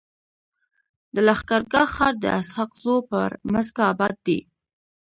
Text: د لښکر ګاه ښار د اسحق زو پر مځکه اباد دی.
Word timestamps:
د 1.13 1.15
لښکر 1.27 1.61
ګاه 1.71 1.89
ښار 1.93 2.13
د 2.19 2.25
اسحق 2.39 2.71
زو 2.83 2.95
پر 3.09 3.29
مځکه 3.53 3.81
اباد 3.91 4.15
دی. 4.27 4.39